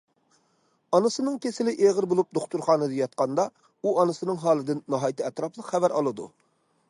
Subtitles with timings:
[0.97, 3.45] ئانىسىنىڭ كېسىلى ئېغىر بولۇپ دوختۇرخانىدا ياتقاندا،
[3.85, 6.29] ئۇ ئانىسىنىڭ ھالىدىن ناھايىتى ئەتراپلىق خەۋەر ئالىدۇ.